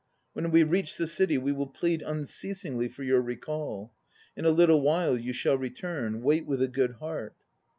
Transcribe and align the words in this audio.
When 0.33 0.49
we 0.49 0.63
reach 0.63 0.97
the 0.97 1.05
City, 1.05 1.37
we 1.37 1.51
will 1.51 1.67
plead 1.67 2.01
unceasingly 2.01 2.87
for 2.87 3.03
your 3.03 3.21
recall. 3.21 3.93
In 4.35 4.45
a 4.45 4.49
little 4.49 4.81
while 4.81 5.15
you 5.15 5.31
shall 5.31 5.59
return. 5.59 6.23
Wait 6.23 6.43
with 6.47 6.63
a 6.63 6.67
good 6.67 6.93
heart. 6.93 7.35